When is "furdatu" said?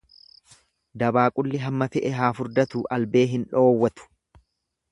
2.39-2.83